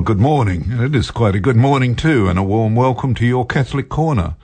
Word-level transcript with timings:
Well, 0.00 0.06
good 0.06 0.18
morning. 0.18 0.72
It 0.80 0.94
is 0.94 1.10
quite 1.10 1.34
a 1.34 1.40
good 1.40 1.58
morning 1.58 1.94
too, 1.94 2.26
and 2.26 2.38
a 2.38 2.42
warm 2.42 2.74
welcome 2.74 3.14
to 3.16 3.26
your 3.26 3.44
Catholic 3.44 3.90
Corner 3.90 4.34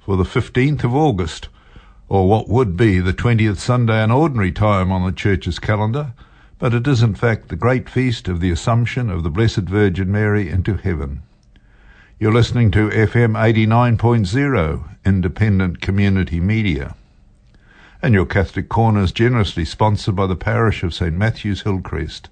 for 0.00 0.16
the 0.16 0.24
15th 0.24 0.84
of 0.84 0.94
August, 0.94 1.50
or 2.08 2.26
what 2.26 2.48
would 2.48 2.78
be 2.78 2.98
the 2.98 3.12
20th 3.12 3.58
Sunday 3.58 4.02
in 4.02 4.10
ordinary 4.10 4.50
time 4.50 4.90
on 4.90 5.04
the 5.04 5.12
Church's 5.12 5.58
calendar, 5.58 6.14
but 6.58 6.72
it 6.72 6.86
is 6.86 7.02
in 7.02 7.14
fact 7.14 7.50
the 7.50 7.56
great 7.56 7.90
feast 7.90 8.26
of 8.26 8.40
the 8.40 8.50
Assumption 8.50 9.10
of 9.10 9.22
the 9.22 9.28
Blessed 9.28 9.68
Virgin 9.68 10.10
Mary 10.10 10.48
into 10.48 10.78
heaven. 10.78 11.20
You're 12.18 12.32
listening 12.32 12.70
to 12.70 12.88
FM 12.88 13.34
89.0, 13.34 14.96
Independent 15.04 15.82
Community 15.82 16.40
Media. 16.40 16.94
And 18.00 18.14
your 18.14 18.24
Catholic 18.24 18.70
Corner 18.70 19.02
is 19.02 19.12
generously 19.12 19.66
sponsored 19.66 20.16
by 20.16 20.26
the 20.26 20.36
parish 20.36 20.82
of 20.82 20.94
St. 20.94 21.14
Matthew's 21.14 21.64
Hillcrest. 21.64 22.30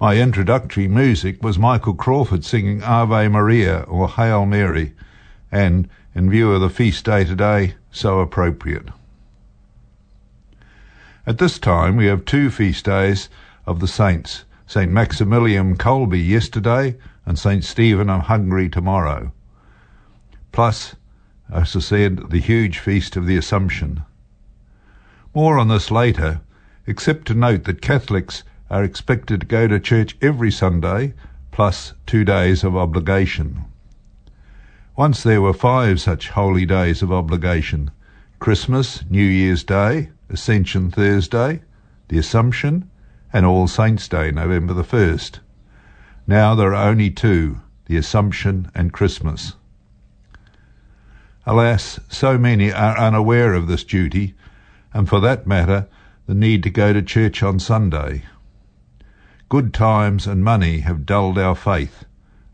My 0.00 0.14
introductory 0.14 0.86
music 0.86 1.42
was 1.42 1.58
Michael 1.58 1.94
Crawford 1.94 2.44
singing 2.44 2.84
Ave 2.84 3.26
Maria 3.26 3.80
or 3.80 4.08
Hail 4.08 4.46
Mary, 4.46 4.92
and 5.50 5.88
in 6.14 6.30
view 6.30 6.52
of 6.52 6.60
the 6.60 6.70
feast 6.70 7.04
day 7.04 7.24
today, 7.24 7.74
so 7.90 8.20
appropriate. 8.20 8.90
At 11.26 11.38
this 11.38 11.58
time, 11.58 11.96
we 11.96 12.06
have 12.06 12.24
two 12.24 12.48
feast 12.48 12.84
days 12.84 13.28
of 13.66 13.80
the 13.80 13.88
saints 13.88 14.44
St. 14.68 14.92
Maximilian 14.92 15.76
Kolbe 15.76 16.24
yesterday 16.24 16.96
and 17.26 17.36
St. 17.36 17.64
Stephen 17.64 18.08
of 18.08 18.20
Hungary 18.22 18.68
tomorrow. 18.68 19.32
Plus, 20.52 20.94
as 21.52 21.74
I 21.74 21.80
said, 21.80 22.30
the 22.30 22.38
huge 22.40 22.78
feast 22.78 23.16
of 23.16 23.26
the 23.26 23.36
Assumption. 23.36 24.04
More 25.34 25.58
on 25.58 25.66
this 25.66 25.90
later, 25.90 26.40
except 26.86 27.26
to 27.26 27.34
note 27.34 27.64
that 27.64 27.82
Catholics 27.82 28.44
are 28.70 28.84
expected 28.84 29.40
to 29.40 29.46
go 29.46 29.66
to 29.66 29.80
church 29.80 30.16
every 30.20 30.50
Sunday, 30.50 31.14
plus 31.50 31.94
two 32.06 32.24
days 32.24 32.64
of 32.64 32.76
obligation. 32.76 33.64
Once 34.96 35.22
there 35.22 35.40
were 35.40 35.52
five 35.52 36.00
such 36.00 36.30
holy 36.30 36.66
days 36.66 37.02
of 37.02 37.12
obligation 37.12 37.90
Christmas, 38.38 39.04
New 39.10 39.24
Year's 39.24 39.64
Day, 39.64 40.10
Ascension 40.28 40.90
Thursday, 40.90 41.62
the 42.08 42.18
Assumption, 42.18 42.88
and 43.32 43.44
All 43.44 43.66
Saints' 43.66 44.08
Day, 44.08 44.30
November 44.30 44.74
the 44.74 44.84
1st. 44.84 45.40
Now 46.26 46.54
there 46.54 46.74
are 46.74 46.88
only 46.88 47.10
two, 47.10 47.60
the 47.86 47.96
Assumption 47.96 48.70
and 48.74 48.92
Christmas. 48.92 49.54
Alas, 51.46 51.98
so 52.08 52.36
many 52.36 52.72
are 52.72 52.98
unaware 52.98 53.54
of 53.54 53.66
this 53.66 53.82
duty, 53.82 54.34
and 54.92 55.08
for 55.08 55.18
that 55.20 55.46
matter, 55.46 55.86
the 56.26 56.34
need 56.34 56.62
to 56.62 56.70
go 56.70 56.92
to 56.92 57.02
church 57.02 57.42
on 57.42 57.58
Sunday. 57.58 58.22
Good 59.50 59.72
times 59.72 60.26
and 60.26 60.44
money 60.44 60.80
have 60.80 61.06
dulled 61.06 61.38
our 61.38 61.54
faith, 61.54 62.04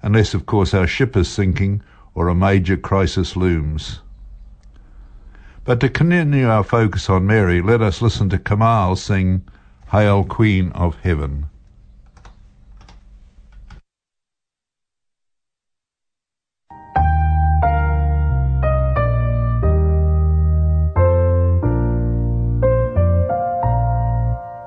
unless, 0.00 0.32
of 0.32 0.46
course, 0.46 0.73
our 0.73 0.87
ship 0.87 1.17
is 1.17 1.29
sinking 1.29 1.82
or 2.14 2.29
a 2.29 2.37
major 2.37 2.76
crisis 2.76 3.35
looms. 3.35 3.99
But 5.64 5.81
to 5.81 5.88
continue 5.88 6.49
our 6.49 6.62
focus 6.62 7.11
on 7.11 7.26
Mary, 7.26 7.61
let 7.61 7.82
us 7.82 8.00
listen 8.00 8.29
to 8.29 8.38
Kamal 8.38 8.94
sing 8.94 9.43
Hail 9.91 10.23
Queen 10.23 10.70
of 10.70 10.94
Heaven. 11.00 11.46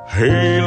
Hail, 0.09 0.66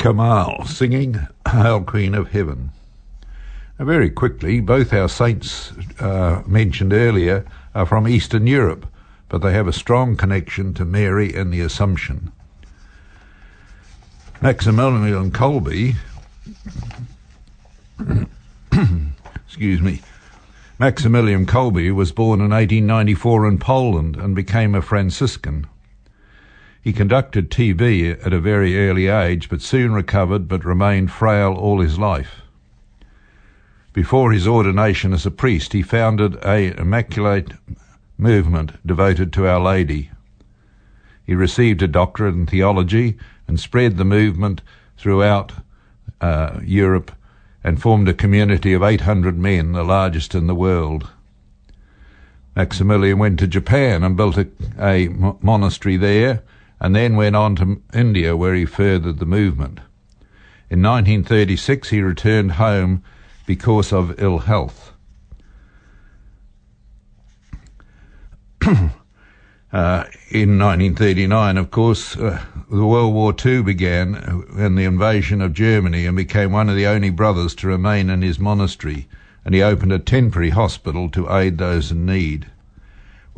Kamal 0.00 0.64
singing 0.64 1.28
Hail 1.46 1.82
Queen 1.82 2.14
of 2.14 2.30
Heaven. 2.30 2.70
Now, 3.78 3.84
very 3.84 4.08
quickly, 4.08 4.58
both 4.58 4.94
our 4.94 5.10
saints 5.10 5.72
uh, 6.00 6.42
mentioned 6.46 6.94
earlier 6.94 7.44
are 7.74 7.84
from 7.84 8.08
Eastern 8.08 8.46
Europe, 8.46 8.86
but 9.28 9.42
they 9.42 9.52
have 9.52 9.68
a 9.68 9.74
strong 9.74 10.16
connection 10.16 10.72
to 10.72 10.86
Mary 10.86 11.34
and 11.34 11.52
the 11.52 11.60
Assumption. 11.60 12.32
Maximilian 14.40 15.32
Kolbe, 15.32 15.96
excuse 19.46 19.82
me, 19.82 20.00
Maximilian 20.78 21.44
Kolbe 21.44 21.94
was 21.94 22.10
born 22.10 22.40
in 22.40 22.48
1894 22.48 23.48
in 23.48 23.58
Poland 23.58 24.16
and 24.16 24.34
became 24.34 24.74
a 24.74 24.80
Franciscan. 24.80 25.66
He 26.82 26.94
conducted 26.94 27.50
TB 27.50 28.24
at 28.24 28.32
a 28.32 28.40
very 28.40 28.88
early 28.88 29.08
age, 29.08 29.50
but 29.50 29.60
soon 29.60 29.92
recovered 29.92 30.48
but 30.48 30.64
remained 30.64 31.10
frail 31.10 31.52
all 31.52 31.80
his 31.80 31.98
life. 31.98 32.40
Before 33.92 34.32
his 34.32 34.48
ordination 34.48 35.12
as 35.12 35.26
a 35.26 35.30
priest, 35.30 35.74
he 35.74 35.82
founded 35.82 36.36
a 36.42 36.78
immaculate 36.80 37.52
movement 38.16 38.72
devoted 38.86 39.32
to 39.34 39.46
Our 39.46 39.60
Lady. 39.60 40.10
He 41.26 41.34
received 41.34 41.82
a 41.82 41.88
doctorate 41.88 42.34
in 42.34 42.46
theology 42.46 43.18
and 43.46 43.60
spread 43.60 43.96
the 43.96 44.04
movement 44.04 44.62
throughout 44.96 45.52
uh, 46.20 46.60
Europe 46.64 47.12
and 47.62 47.80
formed 47.80 48.08
a 48.08 48.14
community 48.14 48.72
of 48.72 48.82
800 48.82 49.36
men, 49.36 49.72
the 49.72 49.84
largest 49.84 50.34
in 50.34 50.46
the 50.46 50.54
world. 50.54 51.08
Maximilian 52.56 53.18
went 53.18 53.38
to 53.40 53.46
Japan 53.46 54.02
and 54.02 54.16
built 54.16 54.38
a, 54.38 54.48
a 54.78 55.08
monastery 55.42 55.98
there 55.98 56.42
and 56.80 56.96
then 56.96 57.16
went 57.16 57.36
on 57.36 57.56
to 57.56 57.82
India 57.92 58.36
where 58.36 58.54
he 58.54 58.64
furthered 58.64 59.18
the 59.18 59.26
movement. 59.26 59.80
In 60.70 60.82
1936 60.82 61.90
he 61.90 62.00
returned 62.00 62.52
home 62.52 63.02
because 63.46 63.92
of 63.92 64.20
ill 64.20 64.38
health. 64.38 64.92
Uh, 69.72 70.02
in 70.30 70.58
1939, 70.58 71.56
of 71.56 71.70
course, 71.70 72.16
uh, 72.16 72.42
the 72.72 72.84
World 72.84 73.14
War 73.14 73.32
II 73.44 73.62
began 73.62 74.16
uh, 74.16 74.40
and 74.56 74.76
the 74.76 74.82
invasion 74.82 75.40
of 75.40 75.52
Germany 75.52 76.06
and 76.06 76.16
became 76.16 76.50
one 76.50 76.68
of 76.68 76.74
the 76.74 76.88
only 76.88 77.10
brothers 77.10 77.54
to 77.54 77.68
remain 77.68 78.10
in 78.10 78.20
his 78.20 78.40
monastery, 78.40 79.06
and 79.44 79.54
he 79.54 79.62
opened 79.62 79.92
a 79.92 80.00
temporary 80.00 80.50
hospital 80.50 81.08
to 81.10 81.32
aid 81.32 81.58
those 81.58 81.92
in 81.92 82.04
need. 82.04 82.50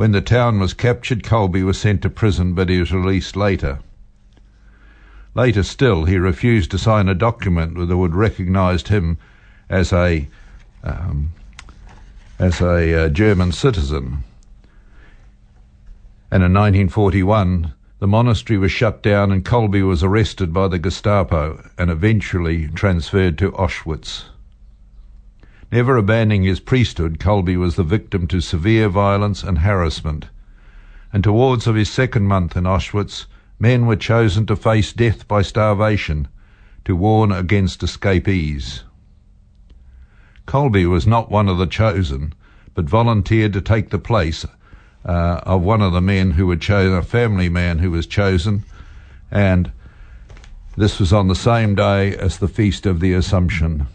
When 0.02 0.10
the 0.10 0.20
town 0.20 0.58
was 0.58 0.74
captured, 0.74 1.22
Kolbe 1.22 1.62
was 1.62 1.78
sent 1.78 2.02
to 2.02 2.10
prison, 2.10 2.54
but 2.54 2.68
he 2.68 2.80
was 2.80 2.90
released 2.90 3.36
later. 3.36 3.78
Later 5.32 5.62
still, 5.62 6.06
he 6.06 6.16
refused 6.18 6.72
to 6.72 6.76
sign 6.78 7.08
a 7.08 7.14
document 7.14 7.76
that 7.76 7.96
would 7.96 8.12
recognise 8.12 8.82
him 8.88 9.18
as 9.70 9.92
a 9.92 10.26
um, 10.82 11.32
as 12.36 12.60
a 12.60 13.04
uh, 13.04 13.08
German 13.10 13.52
citizen. 13.52 14.24
And 16.32 16.42
in 16.42 16.52
1941, 16.52 17.72
the 18.00 18.08
monastery 18.08 18.58
was 18.58 18.72
shut 18.72 19.04
down 19.04 19.30
and 19.30 19.44
Kolbe 19.44 19.86
was 19.86 20.02
arrested 20.02 20.52
by 20.52 20.66
the 20.66 20.80
Gestapo 20.80 21.70
and 21.78 21.92
eventually 21.92 22.66
transferred 22.74 23.38
to 23.38 23.52
Auschwitz. 23.52 24.24
Never 25.72 25.96
abandoning 25.96 26.42
his 26.42 26.60
priesthood, 26.60 27.18
Kolbe 27.18 27.56
was 27.56 27.76
the 27.76 27.82
victim 27.82 28.26
to 28.26 28.42
severe 28.42 28.90
violence 28.90 29.42
and 29.42 29.60
harassment. 29.60 30.26
And 31.14 31.24
towards 31.24 31.66
of 31.66 31.76
his 31.76 31.88
second 31.88 32.26
month 32.26 32.58
in 32.58 32.64
Auschwitz, 32.64 33.24
men 33.58 33.86
were 33.86 33.96
chosen 33.96 34.44
to 34.46 34.56
face 34.56 34.92
death 34.92 35.26
by 35.26 35.40
starvation 35.40 36.28
to 36.84 36.94
warn 36.94 37.32
against 37.32 37.82
escapees. 37.82 38.82
Kolbe 40.46 40.84
was 40.90 41.06
not 41.06 41.30
one 41.30 41.48
of 41.48 41.56
the 41.56 41.66
chosen, 41.66 42.34
but 42.74 42.84
volunteered 42.84 43.54
to 43.54 43.62
take 43.62 43.88
the 43.88 43.98
place 43.98 44.44
uh, 45.06 45.40
of 45.44 45.62
one 45.62 45.80
of 45.80 45.94
the 45.94 46.02
men 46.02 46.32
who 46.32 46.46
were 46.46 46.56
chosen, 46.56 46.98
a 46.98 47.02
family 47.02 47.48
man 47.48 47.78
who 47.78 47.90
was 47.90 48.06
chosen, 48.06 48.62
and 49.30 49.72
this 50.76 51.00
was 51.00 51.14
on 51.14 51.28
the 51.28 51.34
same 51.34 51.74
day 51.74 52.14
as 52.14 52.36
the 52.36 52.48
Feast 52.48 52.84
of 52.84 53.00
the 53.00 53.14
Assumption. 53.14 53.86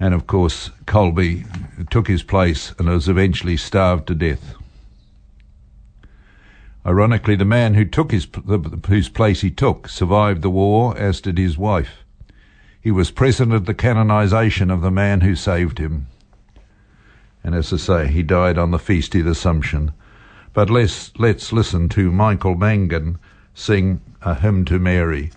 And 0.00 0.14
of 0.14 0.26
course, 0.26 0.70
Kolbe 0.86 1.44
took 1.90 2.08
his 2.08 2.22
place 2.22 2.72
and 2.78 2.88
was 2.88 3.08
eventually 3.08 3.58
starved 3.58 4.08
to 4.08 4.14
death. 4.14 4.54
Ironically, 6.86 7.36
the 7.36 7.44
man 7.44 7.74
who 7.74 7.84
took 7.84 8.10
his 8.10 8.26
whose 8.88 9.10
place 9.10 9.42
he 9.42 9.50
took 9.50 9.86
survived 9.88 10.40
the 10.40 10.48
war, 10.48 10.96
as 10.96 11.20
did 11.20 11.36
his 11.36 11.58
wife. 11.58 12.04
He 12.80 12.90
was 12.90 13.10
present 13.10 13.52
at 13.52 13.66
the 13.66 13.74
canonization 13.74 14.70
of 14.70 14.80
the 14.80 14.90
man 14.90 15.20
who 15.20 15.34
saved 15.34 15.76
him. 15.76 16.06
And 17.44 17.54
as 17.54 17.70
I 17.72 17.76
say, 17.76 18.08
he 18.08 18.22
died 18.22 18.56
on 18.56 18.70
the 18.70 18.78
Feast 18.78 19.14
of 19.14 19.26
the 19.26 19.32
Assumption. 19.32 19.92
But 20.54 20.70
let's, 20.70 21.12
let's 21.18 21.52
listen 21.52 21.90
to 21.90 22.10
Michael 22.10 22.54
Mangan 22.54 23.18
sing 23.54 24.00
a 24.22 24.34
hymn 24.34 24.64
to 24.64 24.78
Mary. 24.78 25.30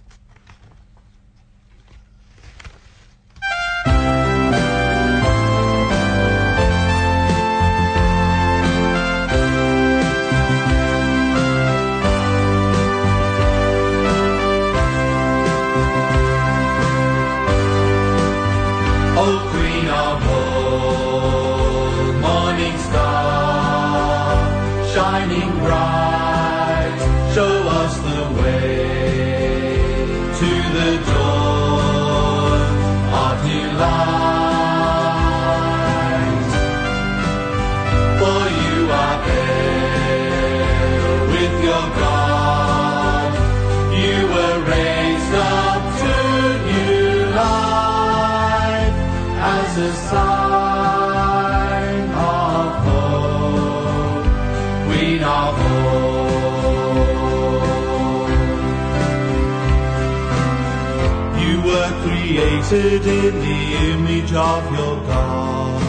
Created 62.33 63.05
in 63.05 63.33
the 63.39 63.61
image 63.91 64.33
of 64.33 64.63
your 64.71 64.95
God. 65.05 65.81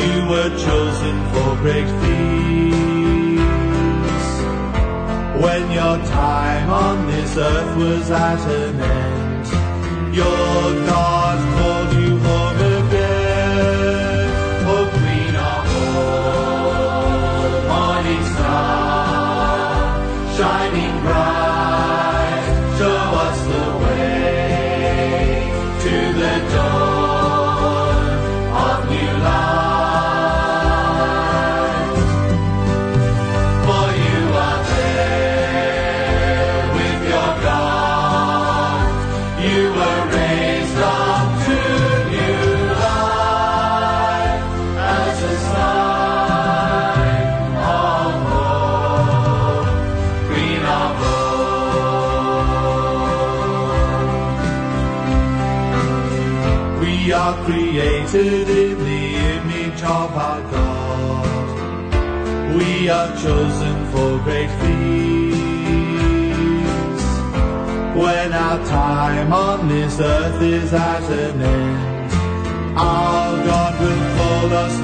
You 0.00 0.28
were 0.28 0.50
chosen 0.50 1.16
for 1.32 1.56
great 1.62 1.88
feats. 2.00 2.76
When 5.42 5.70
your 5.70 5.96
time 6.04 6.68
on 6.68 7.06
this 7.06 7.36
earth 7.38 7.76
was 7.78 8.10
at 8.10 8.40
an 8.40 8.80
end, 8.80 10.14
your 10.14 10.86
God 10.86 11.55
the 58.12 59.14
image 59.34 59.82
of 59.82 60.16
our 60.16 60.40
God. 60.50 61.26
We 62.56 62.88
are 62.88 63.08
chosen 63.16 63.86
for 63.92 64.18
great 64.22 64.50
feats. 64.60 65.46
When 67.96 68.32
our 68.32 68.64
time 68.66 69.32
on 69.32 69.68
this 69.68 69.98
earth 70.00 70.40
is 70.42 70.72
at 70.72 71.02
an 71.02 71.40
end, 71.40 72.12
our 72.78 73.44
God 73.44 73.80
will 73.80 74.16
call 74.16 74.52
us 74.52 74.76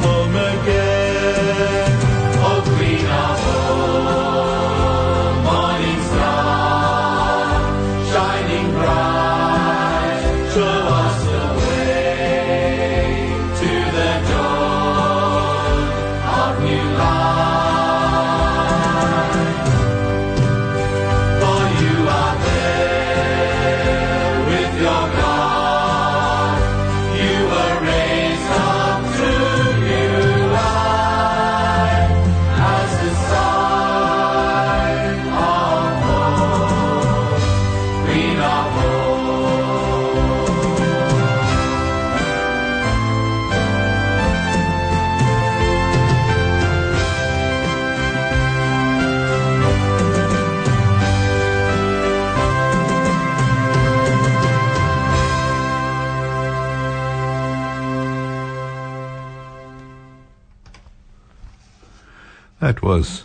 was 62.97 63.25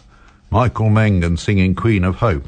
Michael 0.50 0.90
Mangan 0.90 1.36
singing 1.36 1.76
Queen 1.76 2.06
of 2.06 2.16
Hope. 2.16 2.48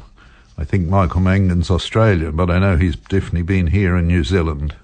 I 0.56 0.64
think 0.64 0.88
Michael 0.88 1.20
Mangan's 1.20 1.70
Australian, 1.70 2.34
but 2.34 2.48
I 2.48 2.58
know 2.58 2.78
he's 2.78 2.96
definitely 2.96 3.42
been 3.42 3.66
here 3.66 3.94
in 3.94 4.06
New 4.06 4.24
Zealand. 4.24 4.74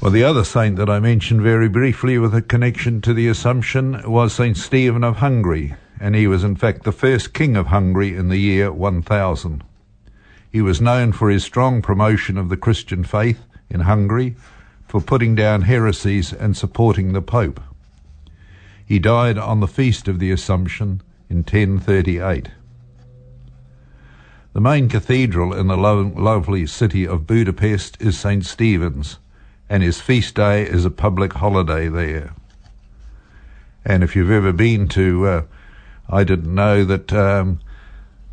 Well, 0.00 0.12
the 0.12 0.24
other 0.24 0.44
saint 0.44 0.76
that 0.76 0.88
I 0.88 0.98
mentioned 0.98 1.42
very 1.42 1.68
briefly 1.68 2.16
with 2.16 2.34
a 2.34 2.40
connection 2.40 3.02
to 3.02 3.12
the 3.12 3.28
Assumption 3.28 4.00
was 4.10 4.32
Saint 4.32 4.56
Stephen 4.56 5.04
of 5.04 5.18
Hungary, 5.18 5.74
and 6.00 6.14
he 6.14 6.26
was 6.26 6.42
in 6.42 6.56
fact 6.56 6.84
the 6.84 6.90
first 6.90 7.34
king 7.34 7.54
of 7.54 7.66
Hungary 7.66 8.16
in 8.16 8.30
the 8.30 8.38
year 8.38 8.72
1000. 8.72 9.62
He 10.50 10.62
was 10.62 10.80
known 10.80 11.12
for 11.12 11.28
his 11.28 11.44
strong 11.44 11.82
promotion 11.82 12.38
of 12.38 12.48
the 12.48 12.56
Christian 12.56 13.04
faith 13.04 13.44
in 13.68 13.80
Hungary, 13.80 14.36
for 14.88 15.02
putting 15.02 15.34
down 15.34 15.62
heresies 15.62 16.32
and 16.32 16.56
supporting 16.56 17.12
the 17.12 17.20
Pope. 17.20 17.60
He 18.90 18.98
died 18.98 19.38
on 19.38 19.60
the 19.60 19.68
feast 19.68 20.08
of 20.08 20.18
the 20.18 20.32
Assumption 20.32 21.00
in 21.28 21.44
1038. 21.44 22.48
The 24.52 24.60
main 24.60 24.88
cathedral 24.88 25.54
in 25.54 25.68
the 25.68 25.76
lo- 25.76 26.12
lovely 26.16 26.66
city 26.66 27.06
of 27.06 27.24
Budapest 27.24 28.02
is 28.02 28.18
St. 28.18 28.44
Stephen's, 28.44 29.20
and 29.68 29.84
his 29.84 30.00
feast 30.00 30.34
day 30.34 30.64
is 30.64 30.84
a 30.84 30.90
public 30.90 31.34
holiday 31.34 31.86
there. 31.86 32.34
And 33.84 34.02
if 34.02 34.16
you've 34.16 34.32
ever 34.32 34.52
been 34.52 34.88
to, 34.88 35.24
uh, 35.24 35.42
I 36.08 36.24
didn't 36.24 36.52
know 36.52 36.84
that 36.84 37.12
um, 37.12 37.60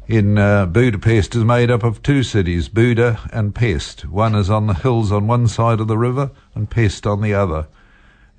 in 0.08 0.40
uh, 0.40 0.66
Budapest 0.66 1.36
is 1.36 1.44
made 1.44 1.70
up 1.70 1.84
of 1.84 2.02
two 2.02 2.24
cities, 2.24 2.68
Buda 2.68 3.30
and 3.32 3.54
Pest. 3.54 4.08
One 4.08 4.34
is 4.34 4.50
on 4.50 4.66
the 4.66 4.74
hills 4.74 5.12
on 5.12 5.28
one 5.28 5.48
side 5.48 5.80
of 5.80 5.88
the 5.88 6.00
river, 6.00 6.32
and 6.56 6.68
Pest 6.68 7.06
on 7.06 7.22
the 7.22 7.36
other. 7.36 7.68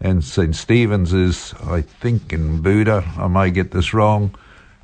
And 0.01 0.23
St. 0.23 0.55
Stephen's 0.55 1.13
is, 1.13 1.55
I 1.65 1.81
think, 1.83 2.33
in 2.33 2.63
Buda. 2.63 3.05
I 3.17 3.27
may 3.27 3.51
get 3.51 3.73
this 3.73 3.93
wrong. 3.93 4.35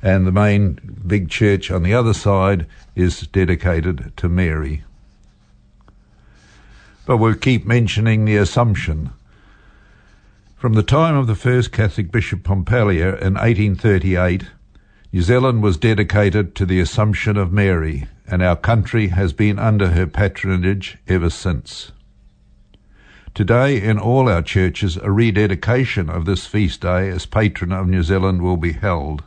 And 0.01 0.27
the 0.27 0.31
main 0.31 0.79
big 1.07 1.29
church 1.29 1.71
on 1.71 1.83
the 1.83 1.93
other 1.93 2.13
side 2.13 2.67
is 2.95 3.21
dedicated 3.21 4.13
to 4.17 4.29
Mary. 4.29 4.83
But 7.05 7.17
we'll 7.17 7.35
keep 7.35 7.65
mentioning 7.65 8.25
the 8.25 8.37
Assumption. 8.37 9.11
From 10.55 10.73
the 10.73 10.83
time 10.83 11.15
of 11.15 11.27
the 11.27 11.35
first 11.35 11.71
Catholic 11.71 12.11
Bishop 12.11 12.43
Pompallier 12.43 13.09
in 13.21 13.35
1838, 13.35 14.45
New 15.13 15.21
Zealand 15.21 15.63
was 15.63 15.77
dedicated 15.77 16.55
to 16.55 16.65
the 16.65 16.79
Assumption 16.79 17.37
of 17.37 17.53
Mary, 17.53 18.07
and 18.27 18.41
our 18.41 18.55
country 18.55 19.07
has 19.09 19.31
been 19.31 19.59
under 19.59 19.91
her 19.91 20.07
patronage 20.07 20.97
ever 21.07 21.29
since. 21.29 21.91
Today, 23.35 23.81
in 23.81 23.99
all 23.99 24.29
our 24.29 24.41
churches, 24.41 24.95
a 24.95 25.11
rededication 25.11 26.09
of 26.09 26.23
this 26.23 26.45
feast 26.45 26.79
day 26.79 27.09
as 27.09 27.25
patron 27.25 27.73
of 27.73 27.85
New 27.85 28.01
Zealand 28.01 28.41
will 28.41 28.55
be 28.55 28.71
held. 28.71 29.25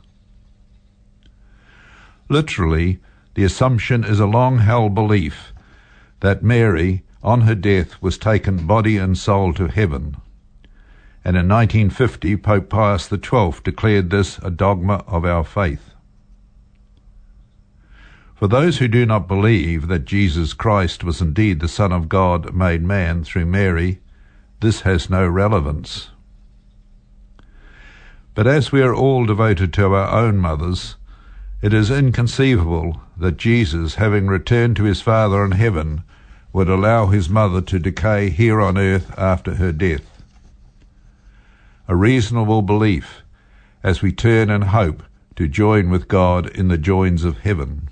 Literally, 2.30 3.00
the 3.34 3.44
Assumption 3.44 4.04
is 4.04 4.18
a 4.18 4.24
long 4.24 4.60
held 4.60 4.94
belief 4.94 5.52
that 6.20 6.42
Mary, 6.42 7.02
on 7.22 7.42
her 7.42 7.54
death, 7.54 8.00
was 8.00 8.16
taken 8.16 8.66
body 8.66 8.96
and 8.96 9.18
soul 9.18 9.52
to 9.52 9.66
heaven. 9.66 10.16
And 11.22 11.36
in 11.36 11.46
1950, 11.46 12.38
Pope 12.38 12.70
Pius 12.70 13.10
XII 13.10 13.60
declared 13.62 14.08
this 14.08 14.38
a 14.38 14.50
dogma 14.50 15.04
of 15.06 15.26
our 15.26 15.44
faith. 15.44 15.90
For 18.38 18.46
those 18.46 18.78
who 18.78 18.86
do 18.86 19.04
not 19.04 19.26
believe 19.26 19.88
that 19.88 20.04
Jesus 20.04 20.52
Christ 20.52 21.02
was 21.02 21.20
indeed 21.20 21.58
the 21.58 21.66
Son 21.66 21.90
of 21.90 22.08
God 22.08 22.54
made 22.54 22.84
man 22.84 23.24
through 23.24 23.46
Mary, 23.46 23.98
this 24.60 24.82
has 24.82 25.10
no 25.10 25.26
relevance. 25.26 26.10
But 28.36 28.46
as 28.46 28.70
we 28.70 28.80
are 28.80 28.94
all 28.94 29.26
devoted 29.26 29.72
to 29.72 29.92
our 29.92 30.08
own 30.16 30.36
mothers, 30.36 30.94
it 31.62 31.74
is 31.74 31.90
inconceivable 31.90 33.00
that 33.16 33.38
Jesus, 33.38 33.96
having 33.96 34.28
returned 34.28 34.76
to 34.76 34.84
his 34.84 35.00
Father 35.00 35.44
in 35.44 35.50
heaven, 35.50 36.04
would 36.52 36.68
allow 36.68 37.06
his 37.06 37.28
mother 37.28 37.60
to 37.62 37.80
decay 37.80 38.30
here 38.30 38.60
on 38.60 38.78
earth 38.78 39.18
after 39.18 39.56
her 39.56 39.72
death. 39.72 40.22
A 41.88 41.96
reasonable 41.96 42.62
belief 42.62 43.22
as 43.82 44.00
we 44.00 44.12
turn 44.12 44.48
in 44.48 44.62
hope 44.62 45.02
to 45.34 45.48
join 45.48 45.90
with 45.90 46.06
God 46.06 46.46
in 46.46 46.68
the 46.68 46.78
joins 46.78 47.24
of 47.24 47.38
heaven. 47.38 47.88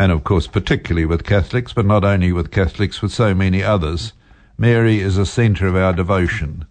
And 0.00 0.10
of 0.12 0.24
course, 0.24 0.46
particularly 0.46 1.04
with 1.04 1.24
Catholics, 1.24 1.74
but 1.74 1.84
not 1.84 2.04
only 2.04 2.32
with 2.32 2.50
Catholics, 2.50 3.02
with 3.02 3.12
so 3.12 3.34
many 3.34 3.62
others, 3.62 4.14
Mary 4.56 4.98
is 5.00 5.18
a 5.18 5.26
centre 5.26 5.66
of 5.66 5.76
our 5.76 5.92
devotion. 5.92 6.64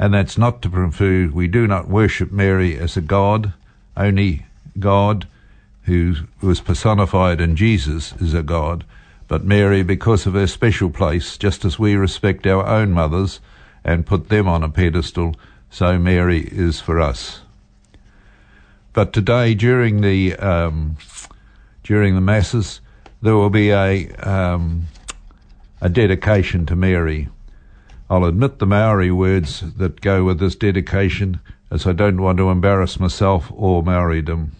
And 0.00 0.12
that's 0.12 0.36
not 0.36 0.62
to 0.62 0.68
prove 0.68 1.32
we 1.32 1.46
do 1.46 1.68
not 1.68 1.86
worship 1.86 2.32
Mary 2.32 2.76
as 2.76 2.96
a 2.96 3.00
God, 3.00 3.52
only 3.96 4.46
God 4.80 5.28
who 5.84 6.16
was 6.42 6.60
personified 6.60 7.40
in 7.40 7.54
Jesus 7.54 8.12
is 8.14 8.34
a 8.34 8.42
God, 8.42 8.84
but 9.28 9.44
Mary, 9.44 9.84
because 9.84 10.26
of 10.26 10.34
her 10.34 10.48
special 10.48 10.90
place, 10.90 11.38
just 11.38 11.64
as 11.64 11.78
we 11.78 11.94
respect 11.94 12.48
our 12.48 12.66
own 12.66 12.90
mothers 12.90 13.38
and 13.84 14.06
put 14.06 14.28
them 14.28 14.48
on 14.48 14.64
a 14.64 14.68
pedestal, 14.68 15.36
so 15.70 16.00
Mary 16.00 16.40
is 16.50 16.80
for 16.80 17.00
us. 17.00 17.42
But 18.92 19.12
today, 19.12 19.54
during 19.54 20.00
the 20.00 20.34
um, 20.36 20.96
during 21.86 22.16
the 22.16 22.20
masses, 22.20 22.80
there 23.22 23.36
will 23.36 23.50
be 23.50 23.70
a 23.70 24.08
um, 24.16 24.86
a 25.80 25.88
dedication 25.88 26.66
to 26.66 26.74
Mary. 26.74 27.28
I'll 28.10 28.24
admit 28.24 28.58
the 28.58 28.66
Maori 28.66 29.12
words 29.12 29.62
that 29.76 30.00
go 30.00 30.24
with 30.24 30.40
this 30.40 30.56
dedication, 30.56 31.38
as 31.70 31.86
I 31.86 31.92
don't 31.92 32.20
want 32.20 32.38
to 32.38 32.50
embarrass 32.50 32.98
myself 32.98 33.52
or 33.54 33.84
Maoridom. 33.84 34.50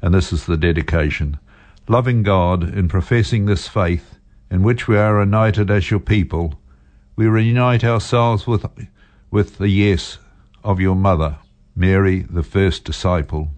And 0.00 0.14
this 0.14 0.32
is 0.32 0.46
the 0.46 0.56
dedication. 0.56 1.38
Loving 1.86 2.22
God 2.22 2.62
in 2.62 2.88
professing 2.88 3.44
this 3.44 3.68
faith, 3.68 4.18
in 4.50 4.62
which 4.62 4.88
we 4.88 4.96
are 4.96 5.20
united 5.20 5.70
as 5.70 5.90
your 5.90 6.00
people, 6.00 6.58
we 7.16 7.26
reunite 7.26 7.84
ourselves 7.84 8.46
with, 8.46 8.64
with 9.30 9.58
the 9.58 9.68
yes 9.68 10.16
of 10.64 10.80
your 10.80 10.96
mother, 10.96 11.36
Mary, 11.76 12.20
the 12.20 12.42
first 12.42 12.84
disciple. 12.84 13.50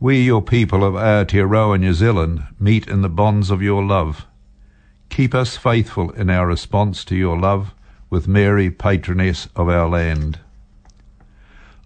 We, 0.00 0.20
your 0.20 0.42
people 0.42 0.84
of 0.84 0.94
Aotearoa, 0.94 1.80
New 1.80 1.92
Zealand, 1.92 2.46
meet 2.60 2.86
in 2.86 3.02
the 3.02 3.08
bonds 3.08 3.50
of 3.50 3.60
your 3.60 3.84
love. 3.84 4.28
Keep 5.08 5.34
us 5.34 5.56
faithful 5.56 6.12
in 6.12 6.30
our 6.30 6.46
response 6.46 7.04
to 7.06 7.16
your 7.16 7.36
love 7.36 7.74
with 8.08 8.28
Mary, 8.28 8.70
patroness 8.70 9.48
of 9.56 9.68
our 9.68 9.88
land. 9.88 10.38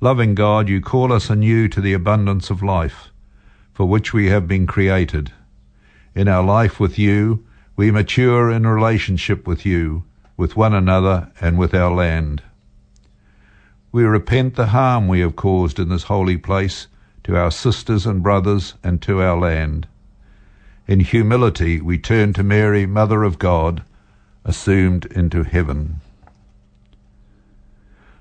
Loving 0.03 0.35
God, 0.35 0.68
you 0.68 0.83
call 0.83 1.11
us 1.11 1.31
anew 1.31 1.68
to 1.68 1.81
the 1.81 1.94
abundance 1.94 2.51
of 2.51 2.62
life, 2.62 3.09
for 3.72 3.87
which 3.87 4.12
we 4.12 4.29
have 4.29 4.46
been 4.46 4.66
created. 4.66 5.33
In 6.14 6.29
our 6.29 6.44
life 6.44 6.79
with 6.79 6.98
you, 6.98 7.46
we 7.77 7.90
mature 7.90 8.51
in 8.51 8.66
relationship 8.66 9.46
with 9.46 9.64
you, 9.64 10.05
with 10.37 10.55
one 10.55 10.75
another, 10.75 11.33
and 11.40 11.59
with 11.59 11.72
our 11.72 11.90
land. 11.90 12.42
We 13.90 14.05
repent 14.05 14.57
the 14.57 14.66
harm 14.66 15.09
we 15.09 15.20
have 15.20 15.35
caused 15.35 15.79
in 15.79 15.88
this 15.88 16.05
holy 16.05 16.37
place 16.37 16.88
to 17.25 17.37
our 17.37 17.51
sisters 17.51 18.07
and 18.07 18.23
brothers 18.23 18.75
and 18.83 19.01
to 19.03 19.21
our 19.21 19.39
land. 19.39 19.87
In 20.87 21.01
humility, 21.01 21.81
we 21.81 21.99
turn 21.99 22.33
to 22.33 22.43
Mary, 22.43 22.87
Mother 22.87 23.23
of 23.23 23.39
God, 23.39 23.83
assumed 24.45 25.07
into 25.07 25.43
heaven. 25.45 26.01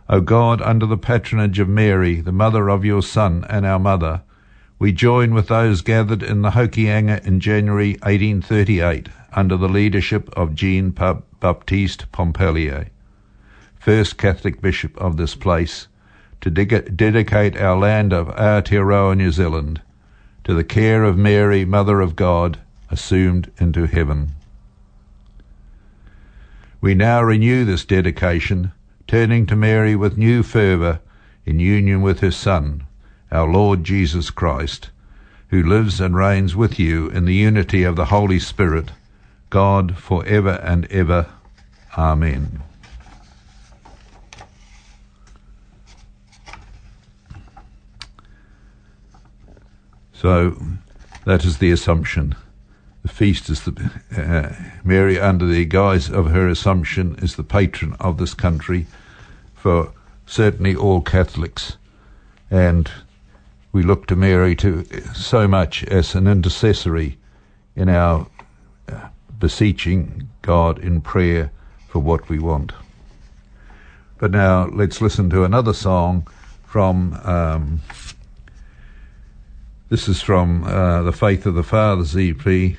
O 0.07 0.21
God, 0.21 0.61
under 0.61 0.85
the 0.85 0.97
patronage 0.97 1.59
of 1.59 1.69
Mary, 1.69 2.21
the 2.21 2.31
mother 2.31 2.69
of 2.69 2.83
your 2.83 3.01
Son 3.01 3.45
and 3.49 3.65
our 3.65 3.79
mother, 3.79 4.21
we 4.77 4.91
join 4.91 5.33
with 5.33 5.47
those 5.47 5.81
gathered 5.81 6.21
in 6.21 6.41
the 6.41 6.51
Hokianga 6.51 7.25
in 7.25 7.39
January 7.39 7.91
1838 8.01 9.09
under 9.33 9.55
the 9.55 9.69
leadership 9.69 10.29
of 10.35 10.55
Jean 10.55 10.89
Baptiste 10.89 12.11
Pompallier, 12.11 12.87
first 13.79 14.17
Catholic 14.17 14.59
bishop 14.59 14.97
of 14.97 15.17
this 15.17 15.35
place, 15.35 15.87
to 16.41 16.49
dedicate 16.49 17.55
our 17.55 17.77
land 17.77 18.11
of 18.11 18.27
Aotearoa, 18.29 19.15
New 19.15 19.31
Zealand, 19.31 19.81
to 20.43 20.53
the 20.53 20.63
care 20.63 21.03
of 21.03 21.17
Mary, 21.17 21.65
Mother 21.65 22.01
of 22.01 22.15
God, 22.15 22.59
assumed 22.89 23.51
into 23.57 23.85
heaven. 23.85 24.31
We 26.81 26.95
now 26.95 27.21
renew 27.21 27.63
this 27.63 27.85
dedication 27.85 28.71
turning 29.07 29.45
to 29.45 29.55
Mary 29.55 29.95
with 29.95 30.17
new 30.17 30.41
fervour 30.41 30.99
in 31.45 31.59
union 31.59 32.01
with 32.01 32.21
her 32.21 32.31
Son, 32.31 32.85
our 33.31 33.47
Lord 33.47 33.83
Jesus 33.83 34.29
Christ, 34.29 34.89
who 35.49 35.61
lives 35.61 36.01
and 36.01 36.15
reigns 36.15 36.55
with 36.55 36.79
you 36.79 37.09
in 37.09 37.25
the 37.25 37.35
unity 37.35 37.83
of 37.83 37.95
the 37.95 38.05
Holy 38.05 38.39
Spirit, 38.39 38.91
God 39.49 39.97
for 39.97 40.25
ever 40.25 40.59
and 40.63 40.85
ever. 40.91 41.27
Amen. 41.97 42.63
So 50.21 50.55
that 51.25 51.45
is 51.45 51.57
the 51.57 51.71
assumption. 51.71 52.35
The 53.01 53.07
feast 53.07 53.49
is 53.49 53.63
the 53.63 53.91
uh, 54.15 54.53
Mary, 54.83 55.19
under 55.19 55.47
the 55.47 55.65
guise 55.65 56.11
of 56.11 56.29
her 56.29 56.47
assumption, 56.47 57.15
is 57.23 57.37
the 57.37 57.43
patron 57.43 57.95
of 57.99 58.19
this 58.19 58.35
country 58.35 58.85
for 59.55 59.91
certainly 60.27 60.75
all 60.75 61.01
Catholics, 61.01 61.77
and 62.51 62.91
we 63.71 63.81
look 63.81 64.05
to 64.07 64.15
Mary 64.15 64.55
to 64.57 64.85
so 65.15 65.47
much 65.47 65.83
as 65.85 66.13
an 66.13 66.27
intercessory 66.27 67.17
in 67.75 67.89
our 67.89 68.27
uh, 68.89 69.07
beseeching 69.39 70.29
God 70.43 70.77
in 70.77 71.01
prayer 71.01 71.51
for 71.87 71.97
what 71.97 72.29
we 72.29 72.37
want. 72.37 72.73
But 74.19 74.29
now 74.29 74.67
let's 74.67 75.01
listen 75.01 75.31
to 75.31 75.45
another 75.45 75.73
song 75.73 76.27
from. 76.63 77.19
Um, 77.23 77.81
this 79.91 80.07
is 80.07 80.21
from 80.21 80.63
uh, 80.63 81.01
the 81.01 81.11
Faith 81.11 81.45
of 81.45 81.53
the 81.53 81.63
Fathers 81.63 82.15
EP. 82.15 82.77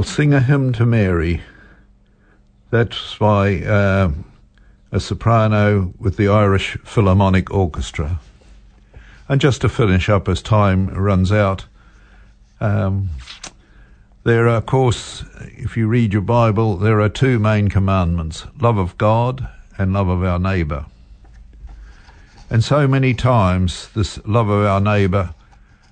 I'll 0.00 0.04
sing 0.04 0.32
a 0.32 0.40
hymn 0.40 0.72
to 0.72 0.86
Mary. 0.86 1.42
That's 2.70 3.18
by 3.18 3.60
uh, 3.60 4.12
a 4.90 4.98
soprano 4.98 5.92
with 5.98 6.16
the 6.16 6.26
Irish 6.26 6.78
Philharmonic 6.86 7.50
Orchestra. 7.50 8.18
And 9.28 9.42
just 9.42 9.60
to 9.60 9.68
finish 9.68 10.08
up 10.08 10.26
as 10.26 10.40
time 10.40 10.86
runs 10.86 11.30
out, 11.30 11.66
um, 12.62 13.10
there 14.24 14.48
are, 14.48 14.56
of 14.56 14.64
course, 14.64 15.22
if 15.38 15.76
you 15.76 15.86
read 15.86 16.14
your 16.14 16.22
Bible, 16.22 16.78
there 16.78 17.02
are 17.02 17.10
two 17.10 17.38
main 17.38 17.68
commandments 17.68 18.46
love 18.58 18.78
of 18.78 18.96
God 18.96 19.46
and 19.76 19.92
love 19.92 20.08
of 20.08 20.24
our 20.24 20.38
neighbour. 20.38 20.86
And 22.48 22.64
so 22.64 22.88
many 22.88 23.12
times, 23.12 23.90
this 23.90 24.18
love 24.26 24.48
of 24.48 24.64
our 24.64 24.80
neighbour 24.80 25.34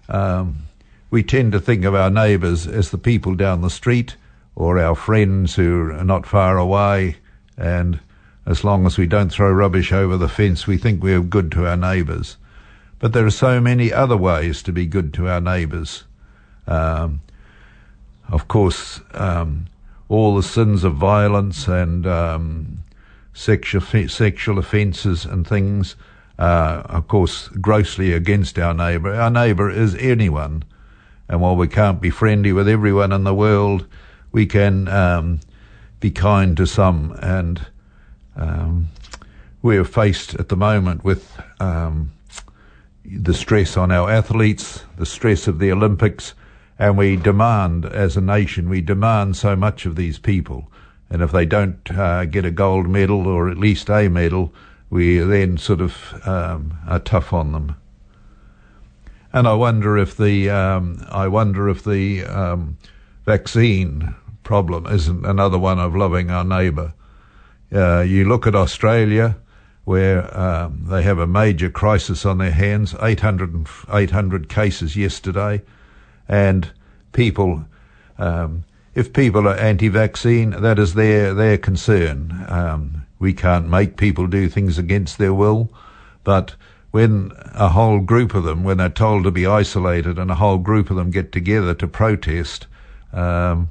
um, 0.09 0.67
we 1.11 1.23
tend 1.23 1.53
to 1.53 1.61
think 1.61 1.85
of 1.85 1.94
our 1.94 2.11
neighbours 2.11 2.66
as 2.66 2.90
the 2.90 2.99
people 2.99 3.35
down 3.35 3.62
the 3.62 3.71
street 3.71 4.16
or 4.55 4.79
our 4.79 4.94
friends 4.94 5.55
who 5.55 5.90
are 5.92 6.05
not 6.05 6.27
far 6.27 6.59
away. 6.59 7.16
And 7.57 8.01
as 8.44 8.64
long 8.64 8.87
as 8.87 8.99
we 8.99 9.07
don't 9.07 9.31
throw 9.31 9.51
rubbish 9.53 9.92
over 9.92 10.16
the 10.16 10.29
fence, 10.29 10.66
we 10.66 10.77
think 10.77 11.03
we're 11.03 11.21
good 11.21 11.53
to 11.53 11.66
our 11.66 11.77
neighbours. 11.77 12.37
But 12.99 13.12
there 13.12 13.25
are 13.25 13.31
so 13.31 13.61
many 13.61 13.92
other 13.92 14.16
ways 14.16 14.62
to 14.64 14.73
be 14.73 14.87
good 14.87 15.14
to 15.14 15.29
our 15.29 15.40
neighbours. 15.40 16.05
Um, 16.66 17.21
of 18.29 18.49
course, 18.49 19.01
um, 19.14 19.66
all 20.09 20.35
the 20.35 20.42
sins 20.42 20.85
of 20.85 20.94
violence 20.94 21.68
and 21.68 22.07
um, 22.07 22.85
sexual 23.33 23.83
sexual 24.09 24.59
offences 24.59 25.25
and 25.25 25.47
things, 25.47 25.97
uh, 26.38 26.83
of 26.87 27.09
course, 27.09 27.49
grossly 27.61 28.12
against 28.12 28.59
our 28.59 28.75
neighbour. 28.75 29.14
Our 29.14 29.31
neighbour 29.31 29.71
is 29.71 29.94
anyone, 29.94 30.64
and 31.29 31.41
while 31.41 31.57
we 31.57 31.69
can't 31.69 32.01
be 32.01 32.11
friendly 32.11 32.53
with 32.53 32.69
everyone 32.69 33.12
in 33.12 33.25
the 33.25 33.35
world, 33.35 33.87
we 34.33 34.47
can 34.47 34.88
um, 34.88 35.41
be 36.01 36.11
kind 36.11 36.57
to 36.57 36.67
some. 36.67 37.12
And 37.23 37.67
Um, 38.38 38.88
we're 39.62 39.85
faced 39.85 40.38
at 40.38 40.49
the 40.49 40.57
moment 40.57 41.03
with 41.05 41.41
um, 41.59 42.12
the 43.05 43.35
stress 43.35 43.77
on 43.77 43.91
our 43.91 44.09
athletes, 44.09 44.85
the 44.97 45.07
stress 45.07 45.49
of 45.49 45.59
the 45.59 45.73
Olympics, 45.73 46.35
and 46.79 46.97
we 46.97 47.17
demand, 47.17 47.85
as 47.85 48.17
a 48.17 48.21
nation, 48.21 48.69
we 48.69 48.81
demand 48.81 49.37
so 49.37 49.57
much 49.57 49.87
of 49.87 49.97
these 49.97 50.21
people. 50.21 50.71
And 51.11 51.23
if 51.23 51.33
they 51.33 51.47
don't 51.47 51.91
uh, 51.91 52.27
get 52.27 52.45
a 52.45 52.53
gold 52.53 52.88
medal 52.88 53.27
or 53.27 53.51
at 53.51 53.59
least 53.59 53.91
a 53.91 54.09
medal, 54.09 54.53
we 54.91 55.19
then 55.19 55.59
sort 55.59 55.81
of 55.81 56.14
um, 56.25 56.79
are 56.87 57.01
tough 57.01 57.33
on 57.33 57.53
them. 57.53 57.75
And 59.33 59.47
I 59.47 59.55
wonder 59.55 59.99
if 59.99 60.17
the 60.17 60.49
um, 60.51 61.05
I 61.11 61.29
wonder 61.29 61.69
if 61.69 61.85
the 61.85 62.25
um, 62.25 62.79
vaccine 63.27 64.14
problem 64.43 64.87
isn't 64.87 65.27
another 65.27 65.59
one 65.59 65.79
of 65.79 65.95
loving 65.95 66.31
our 66.31 66.45
neighbour. 66.45 66.95
Uh, 67.71 68.01
you 68.01 68.25
look 68.25 68.47
at 68.47 68.55
Australia, 68.55 69.37
where 69.85 70.35
um, 70.38 70.87
they 70.88 71.03
have 71.03 71.19
a 71.19 71.27
major 71.27 71.69
crisis 71.69 72.25
on 72.25 72.38
their 72.38 72.53
hands 72.53 72.95
800, 73.03 73.67
800 73.93 74.49
cases 74.49 74.97
yesterday, 74.97 75.62
and 76.27 76.71
people. 77.12 77.67
Um, 78.17 78.64
if 78.95 79.12
people 79.12 79.47
are 79.47 79.55
anti-vaccine, 79.55 80.51
that 80.51 80.79
is 80.79 80.95
their 80.95 81.35
their 81.35 81.59
concern. 81.59 82.47
Um, 82.49 83.07
we 83.19 83.33
can't 83.33 83.69
make 83.69 83.97
people 83.97 84.27
do 84.27 84.49
things 84.49 84.79
against 84.79 85.19
their 85.19 85.35
will, 85.35 85.71
but 86.25 86.55
when 86.90 87.33
a 87.55 87.68
whole 87.68 88.01
group 88.01 88.35
of 88.35 88.44
them, 88.44 88.64
when 88.64 88.79
they're 88.79 88.88
told 88.88 89.24
to 89.24 89.31
be 89.31 89.46
isolated, 89.46 90.18
and 90.18 90.31
a 90.31 90.37
whole 90.37 90.59
group 90.59 90.90
of 90.90 90.96
them 90.96 91.11
get 91.11 91.33
together 91.33 91.74
to 91.74 91.87
protest, 91.87 92.66
um, 93.12 93.70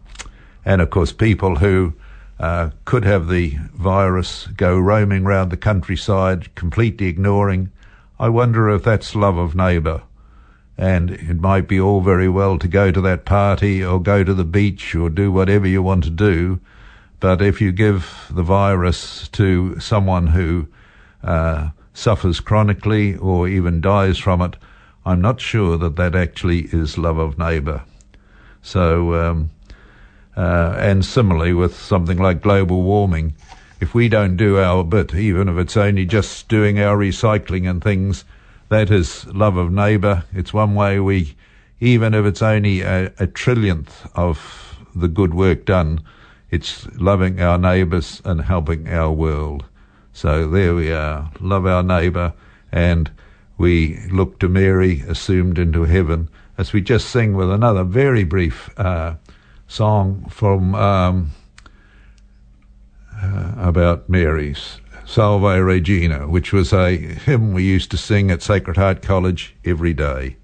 and 0.66 0.82
of 0.82 0.90
course 0.90 1.12
people 1.12 1.58
who 1.58 1.94
uh, 2.40 2.70
could 2.86 3.04
have 3.04 3.28
the 3.28 3.58
virus 3.74 4.48
go 4.48 4.78
roaming 4.78 5.24
round 5.24 5.52
the 5.52 5.58
countryside, 5.58 6.54
completely 6.56 7.08
ignoring. 7.08 7.72
I 8.20 8.30
wonder 8.30 8.70
if 8.70 8.84
that's 8.84 9.16
love 9.16 9.38
of 9.38 9.56
neighbour. 9.56 10.04
And 10.78 11.10
it 11.10 11.40
might 11.40 11.68
be 11.68 11.80
all 11.80 12.02
very 12.02 12.30
well 12.30 12.60
to 12.60 12.68
go 12.68 12.92
to 12.92 13.02
that 13.02 13.26
party 13.26 13.84
or 13.84 14.00
go 14.00 14.24
to 14.24 14.34
the 14.34 14.46
beach 14.46 14.94
or 14.94 15.10
do 15.10 15.32
whatever 15.32 15.68
you 15.68 15.82
want 15.82 16.04
to 16.04 16.12
do, 16.12 16.60
but 17.20 17.42
if 17.42 17.60
you 17.60 17.72
give 17.72 18.28
the 18.30 18.44
virus 18.44 19.28
to 19.30 19.80
someone 19.80 20.28
who 20.28 20.68
uh, 21.24 21.70
suffers 21.98 22.40
chronically 22.40 23.16
or 23.16 23.48
even 23.48 23.82
dies 23.82 24.20
from 24.20 24.40
it, 24.40 24.56
I'm 25.04 25.20
not 25.20 25.42
sure 25.42 25.78
that 25.78 25.96
that 25.96 26.16
actually 26.16 26.68
is 26.72 26.98
love 26.98 27.18
of 27.18 27.40
neighbour. 27.40 27.84
So, 28.62 29.16
um, 29.16 29.50
uh, 30.36 30.76
and 30.78 31.04
similarly 31.04 31.54
with 31.54 31.76
something 31.76 32.20
like 32.20 32.44
global 32.44 32.84
warming, 32.84 33.34
if 33.80 33.96
we 33.96 34.10
don't 34.10 34.38
do 34.38 34.60
our 34.60 34.84
bit, 34.84 35.16
even 35.16 35.50
if 35.50 35.58
it's 35.58 35.76
only 35.76 36.06
just 36.06 36.48
doing 36.48 36.80
our 36.80 36.96
recycling 36.96 37.68
and 37.68 37.84
things, 37.84 38.26
that 38.70 38.92
is 38.92 39.26
love 39.28 39.58
of 39.58 39.72
neighbour. 39.72 40.24
It's 40.34 40.54
one 40.54 40.76
way 40.76 41.00
we, 41.00 41.36
even 41.80 42.14
if 42.14 42.26
it's 42.26 42.44
only 42.44 42.82
a, 42.82 43.08
a 43.18 43.26
trillionth 43.26 44.08
of 44.14 44.78
the 44.96 45.08
good 45.08 45.34
work 45.34 45.66
done, 45.66 46.02
it's 46.52 46.86
loving 46.98 47.42
our 47.42 47.58
neighbours 47.58 48.22
and 48.24 48.42
helping 48.42 48.88
our 48.88 49.12
world. 49.12 49.66
So 50.18 50.48
there 50.48 50.74
we 50.74 50.92
are. 50.92 51.30
Love 51.40 51.68
our 51.68 51.84
neighbour 51.84 52.34
and 52.72 53.12
we 53.60 54.00
look 54.10 54.40
to 54.40 54.50
Mary 54.50 55.02
assumed 55.02 55.60
into 55.60 55.84
heaven 55.84 56.28
as 56.58 56.74
we 56.74 56.82
just 56.82 57.10
sing 57.10 57.36
with 57.36 57.52
another 57.52 57.84
very 57.84 58.24
brief 58.24 58.68
uh, 58.80 59.18
song 59.68 60.26
from 60.28 60.74
um, 60.74 61.30
uh, 63.16 63.52
about 63.58 64.10
Mary's 64.10 64.82
Salve 65.06 65.64
Regina, 65.64 66.28
which 66.28 66.52
was 66.52 66.74
a 66.74 66.98
hymn 66.98 67.54
we 67.54 67.62
used 67.62 67.92
to 67.92 67.98
sing 67.98 68.32
at 68.32 68.42
Sacred 68.42 68.76
Heart 68.76 69.04
College 69.04 69.56
every 69.64 69.94
day. 69.94 70.38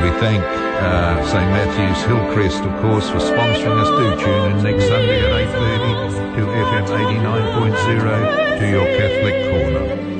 And 0.00 0.14
we 0.14 0.18
thank 0.18 0.42
uh, 0.42 1.22
St 1.26 1.50
Matthew's 1.50 2.02
Hillcrest, 2.04 2.62
of 2.64 2.80
course, 2.80 3.10
for 3.10 3.18
sponsoring 3.18 3.76
us. 3.76 3.88
Do 3.90 4.24
tune 4.24 4.52
in 4.52 4.62
next 4.62 4.88
Sunday 4.88 5.20
at 5.20 5.32
8.30 5.52 6.36
to 6.36 6.42
FM 6.46 6.86
89.0 6.88 8.58
to 8.60 8.70
your 8.70 8.86
Catholic 8.96 9.34
Corner. 9.50 10.19